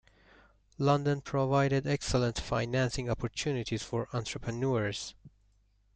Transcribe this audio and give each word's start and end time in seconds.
London 0.79 1.21
provided 1.21 1.85
excellent 1.85 2.39
financing 2.39 3.07
opportunities 3.07 3.83
for 3.83 4.07
entrepreneurs. 4.13 5.13